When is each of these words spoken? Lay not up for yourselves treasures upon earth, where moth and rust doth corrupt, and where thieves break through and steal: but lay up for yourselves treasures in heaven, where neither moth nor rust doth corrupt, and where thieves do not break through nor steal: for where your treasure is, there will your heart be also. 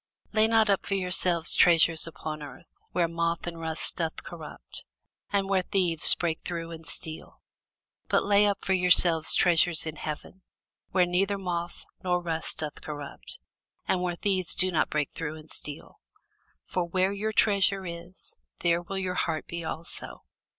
Lay 0.33 0.47
not 0.47 0.67
up 0.67 0.83
for 0.87 0.95
yourselves 0.95 1.53
treasures 1.53 2.07
upon 2.07 2.41
earth, 2.41 2.71
where 2.91 3.07
moth 3.07 3.45
and 3.45 3.59
rust 3.59 3.97
doth 3.97 4.23
corrupt, 4.23 4.83
and 5.31 5.47
where 5.47 5.61
thieves 5.61 6.15
break 6.15 6.41
through 6.41 6.71
and 6.71 6.87
steal: 6.87 7.39
but 8.07 8.23
lay 8.23 8.47
up 8.47 8.65
for 8.65 8.73
yourselves 8.73 9.35
treasures 9.35 9.85
in 9.85 9.97
heaven, 9.97 10.41
where 10.89 11.05
neither 11.05 11.37
moth 11.37 11.85
nor 12.03 12.19
rust 12.19 12.57
doth 12.57 12.81
corrupt, 12.81 13.39
and 13.87 14.01
where 14.01 14.15
thieves 14.15 14.55
do 14.55 14.71
not 14.71 14.89
break 14.89 15.11
through 15.11 15.35
nor 15.35 15.45
steal: 15.49 15.99
for 16.65 16.83
where 16.83 17.13
your 17.13 17.31
treasure 17.31 17.85
is, 17.85 18.35
there 18.61 18.81
will 18.81 18.97
your 18.97 19.13
heart 19.13 19.45
be 19.45 19.63
also. 19.63 20.23